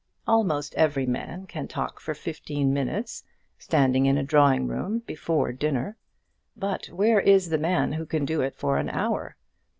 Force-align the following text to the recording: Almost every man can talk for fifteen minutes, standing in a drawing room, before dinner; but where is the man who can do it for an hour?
Almost 0.25 0.73
every 0.73 1.05
man 1.05 1.45
can 1.45 1.67
talk 1.67 1.99
for 1.99 2.15
fifteen 2.15 2.73
minutes, 2.73 3.23
standing 3.59 4.07
in 4.07 4.17
a 4.17 4.23
drawing 4.23 4.65
room, 4.67 5.03
before 5.05 5.51
dinner; 5.51 5.95
but 6.57 6.87
where 6.87 7.19
is 7.19 7.49
the 7.49 7.59
man 7.59 7.91
who 7.93 8.07
can 8.07 8.25
do 8.25 8.41
it 8.41 8.55
for 8.55 8.77
an 8.77 8.89
hour? 8.89 9.35